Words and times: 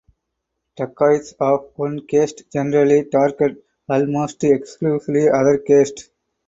Dacoits 0.77 1.35
of 1.39 1.73
one 1.75 2.07
caste 2.07 2.51
generally 2.51 3.05
target 3.05 3.63
almost 3.87 4.43
exclusively 4.43 5.29
other 5.29 5.59
castes. 5.59 6.09